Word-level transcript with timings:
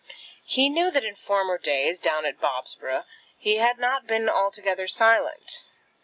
He 0.47 0.67
knew 0.67 0.89
that 0.89 1.03
in 1.03 1.15
former 1.15 1.59
days, 1.59 1.99
down 1.99 2.25
at 2.25 2.39
Bobsborough, 2.41 3.05
he 3.37 3.57
had 3.57 3.77
not 3.77 4.07
been 4.07 4.27
altogether 4.29 4.87
silent. 4.87 5.61